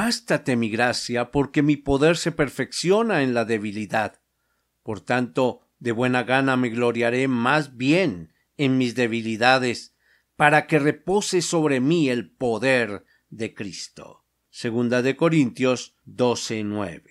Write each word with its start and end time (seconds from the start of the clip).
Bástate 0.00 0.54
mi 0.54 0.70
gracia, 0.70 1.32
porque 1.32 1.60
mi 1.60 1.76
poder 1.76 2.16
se 2.16 2.30
perfecciona 2.30 3.24
en 3.24 3.34
la 3.34 3.44
debilidad. 3.44 4.20
Por 4.84 5.00
tanto, 5.00 5.62
de 5.80 5.90
buena 5.90 6.22
gana 6.22 6.56
me 6.56 6.68
gloriaré 6.68 7.26
más 7.26 7.76
bien 7.76 8.32
en 8.56 8.78
mis 8.78 8.94
debilidades, 8.94 9.96
para 10.36 10.68
que 10.68 10.78
repose 10.78 11.42
sobre 11.42 11.80
mí 11.80 12.10
el 12.10 12.30
poder 12.30 13.06
de 13.28 13.54
Cristo. 13.54 14.24
Segunda 14.50 15.02
de 15.02 15.16
Corintios 15.16 15.96
12:9. 16.04 17.02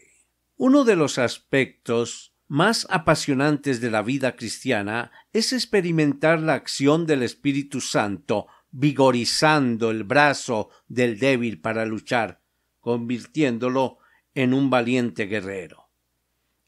Uno 0.56 0.86
de 0.86 0.96
los 0.96 1.18
aspectos 1.18 2.36
más 2.48 2.88
apasionantes 2.90 3.82
de 3.82 3.92
la 3.92 4.02
vida 4.02 4.38
cristiana 4.38 5.12
es 5.34 5.52
experimentar 5.52 6.40
la 6.40 6.54
acción 6.54 7.06
del 7.06 7.24
Espíritu 7.24 7.82
Santo 7.82 8.48
vigorizando 8.72 9.92
el 9.92 10.06
brazo 10.06 10.70
del 10.88 11.20
débil 11.20 11.60
para 11.60 11.86
luchar 11.86 12.47
convirtiéndolo 12.88 13.98
en 14.34 14.54
un 14.54 14.70
valiente 14.70 15.26
guerrero. 15.26 15.90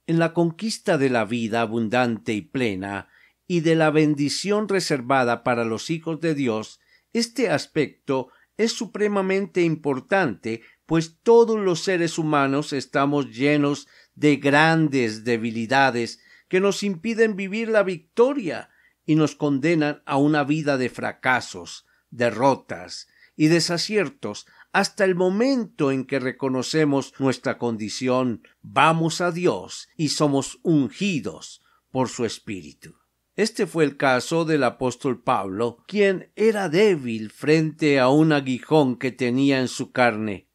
En 0.06 0.20
la 0.20 0.34
conquista 0.34 0.98
de 0.98 1.10
la 1.10 1.24
vida 1.24 1.62
abundante 1.62 2.34
y 2.34 2.42
plena 2.42 3.08
y 3.48 3.62
de 3.62 3.76
la 3.76 3.90
bendición 3.90 4.68
reservada 4.68 5.46
para 5.46 5.64
los 5.64 5.90
hijos 5.90 6.20
de 6.20 6.36
Dios, 6.36 6.82
este 7.14 7.50
aspecto 7.50 8.34
es 8.58 8.74
supremamente 8.74 9.62
importante, 9.62 10.62
pues 10.86 11.20
todos 11.24 11.58
los 11.58 11.80
seres 11.80 12.18
humanos 12.18 12.74
estamos 12.74 13.30
llenos 13.34 13.88
de 14.14 14.36
grandes 14.36 15.24
debilidades 15.24 16.20
que 16.50 16.60
nos 16.60 16.84
impiden 16.84 17.38
vivir 17.38 17.70
la 17.70 17.84
victoria 17.84 18.72
y 19.06 19.16
nos 19.16 19.36
condenan 19.36 20.04
a 20.06 20.18
una 20.18 20.44
vida 20.44 20.78
de 20.78 20.90
fracasos, 20.90 21.86
derrotas 22.10 23.08
y 23.38 23.48
desaciertos 23.48 24.48
hasta 24.72 25.06
el 25.06 25.16
momento 25.16 25.92
en 25.92 26.06
que 26.06 26.20
reconocemos 26.20 27.14
nuestra 27.20 27.58
condición, 27.58 28.44
vamos 28.62 29.22
a 29.22 29.32
Dios 29.32 29.90
y 29.96 30.10
somos 30.10 30.60
ungidos 30.64 31.64
por 31.92 32.10
su 32.10 32.26
Espíritu. 32.26 32.96
Este 33.36 33.66
fue 33.66 33.86
el 33.86 33.98
caso 33.98 34.46
del 34.46 34.64
apóstol 34.64 35.24
Pablo, 35.24 35.84
quien 35.88 36.32
era 36.36 36.70
débil 36.70 37.32
frente 37.32 38.00
a 38.00 38.10
un 38.10 38.34
aguijón 38.34 38.98
que 38.98 39.12
tenía 39.12 39.60
en 39.60 39.70
su 39.70 39.92
carne, 39.92 40.50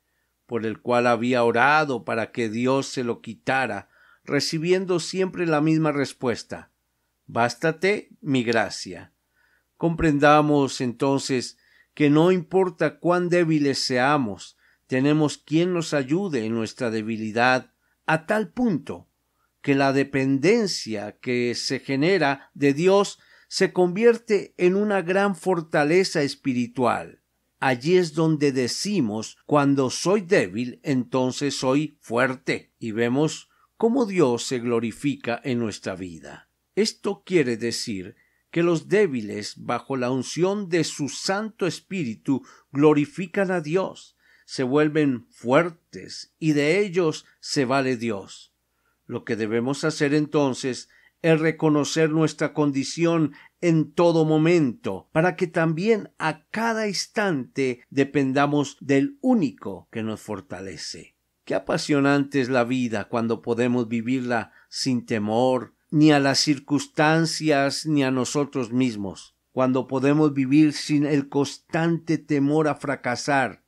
por 0.46 0.66
el 0.66 0.80
cual 0.80 1.06
había 1.06 1.42
orado 1.44 2.04
para 2.04 2.30
que 2.30 2.48
Dios 2.48 2.86
se 2.86 3.02
lo 3.02 3.20
quitara, 3.22 3.88
recibiendo 4.24 5.00
siempre 5.00 5.46
la 5.46 5.60
misma 5.60 5.92
respuesta 5.92 6.70
Bástate 7.26 8.10
mi 8.20 8.44
gracia. 8.44 9.14
Comprendamos 9.76 10.80
entonces 10.82 11.56
que 11.94 12.10
no 12.10 12.32
importa 12.32 12.98
cuán 12.98 13.28
débiles 13.28 13.78
seamos, 13.78 14.56
tenemos 14.86 15.38
quien 15.38 15.72
nos 15.72 15.94
ayude 15.94 16.44
en 16.44 16.54
nuestra 16.54 16.90
debilidad 16.90 17.72
a 18.06 18.26
tal 18.26 18.52
punto 18.52 19.08
que 19.62 19.74
la 19.74 19.92
dependencia 19.92 21.18
que 21.20 21.54
se 21.54 21.78
genera 21.78 22.50
de 22.52 22.74
Dios 22.74 23.18
se 23.48 23.72
convierte 23.72 24.54
en 24.58 24.74
una 24.74 25.00
gran 25.00 25.36
fortaleza 25.36 26.22
espiritual. 26.22 27.22
Allí 27.60 27.96
es 27.96 28.12
donde 28.12 28.52
decimos 28.52 29.38
cuando 29.46 29.88
soy 29.88 30.20
débil, 30.20 30.80
entonces 30.82 31.56
soy 31.56 31.96
fuerte, 32.02 32.74
y 32.78 32.90
vemos 32.90 33.48
cómo 33.78 34.04
Dios 34.04 34.44
se 34.44 34.58
glorifica 34.58 35.40
en 35.44 35.60
nuestra 35.60 35.94
vida. 35.94 36.50
Esto 36.74 37.22
quiere 37.24 37.56
decir 37.56 38.16
que 38.54 38.62
los 38.62 38.86
débiles, 38.86 39.54
bajo 39.56 39.96
la 39.96 40.12
unción 40.12 40.68
de 40.68 40.84
su 40.84 41.08
Santo 41.08 41.66
Espíritu, 41.66 42.46
glorifican 42.70 43.50
a 43.50 43.60
Dios, 43.60 44.16
se 44.44 44.62
vuelven 44.62 45.26
fuertes 45.28 46.32
y 46.38 46.52
de 46.52 46.78
ellos 46.78 47.26
se 47.40 47.64
vale 47.64 47.96
Dios. 47.96 48.54
Lo 49.06 49.24
que 49.24 49.34
debemos 49.34 49.82
hacer 49.82 50.14
entonces 50.14 50.88
es 51.20 51.40
reconocer 51.40 52.10
nuestra 52.10 52.52
condición 52.52 53.32
en 53.60 53.90
todo 53.90 54.24
momento, 54.24 55.08
para 55.10 55.34
que 55.34 55.48
también 55.48 56.12
a 56.18 56.44
cada 56.52 56.86
instante 56.86 57.80
dependamos 57.90 58.76
del 58.80 59.18
único 59.20 59.88
que 59.90 60.04
nos 60.04 60.20
fortalece. 60.20 61.16
Qué 61.44 61.56
apasionante 61.56 62.40
es 62.40 62.48
la 62.48 62.62
vida 62.62 63.08
cuando 63.08 63.42
podemos 63.42 63.88
vivirla 63.88 64.52
sin 64.68 65.06
temor, 65.06 65.73
ni 65.94 66.10
a 66.10 66.18
las 66.18 66.40
circunstancias 66.40 67.86
ni 67.86 68.02
a 68.02 68.10
nosotros 68.10 68.72
mismos, 68.72 69.36
cuando 69.52 69.86
podemos 69.86 70.34
vivir 70.34 70.72
sin 70.72 71.06
el 71.06 71.28
constante 71.28 72.18
temor 72.18 72.66
a 72.66 72.74
fracasar, 72.74 73.62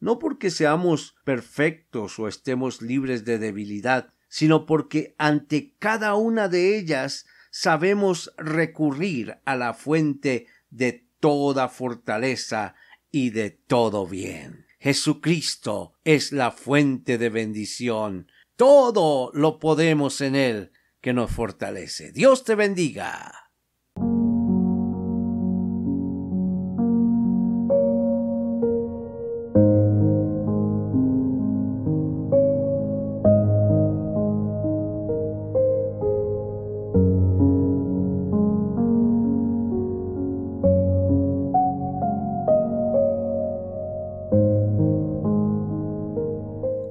no 0.00 0.18
porque 0.18 0.48
seamos 0.48 1.14
perfectos 1.24 2.18
o 2.18 2.26
estemos 2.26 2.80
libres 2.80 3.26
de 3.26 3.38
debilidad, 3.38 4.14
sino 4.30 4.64
porque 4.64 5.14
ante 5.18 5.74
cada 5.78 6.14
una 6.14 6.48
de 6.48 6.78
ellas 6.78 7.26
sabemos 7.50 8.32
recurrir 8.38 9.36
a 9.44 9.54
la 9.54 9.74
fuente 9.74 10.46
de 10.70 11.06
toda 11.20 11.68
fortaleza 11.68 12.76
y 13.10 13.28
de 13.28 13.50
todo 13.50 14.06
bien. 14.06 14.64
Jesucristo 14.80 15.92
es 16.02 16.32
la 16.32 16.50
fuente 16.50 17.18
de 17.18 17.28
bendición. 17.28 18.26
Todo 18.56 19.30
lo 19.34 19.58
podemos 19.58 20.22
en 20.22 20.34
Él 20.34 20.72
que 21.08 21.14
nos 21.14 21.30
fortalece. 21.30 22.12
Dios 22.12 22.44
te 22.44 22.54
bendiga. 22.54 23.32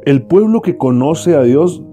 El 0.05 0.23
pueblo 0.23 0.63
que 0.63 0.75
conoce 0.75 1.35
a 1.35 1.43
Dios 1.43 1.83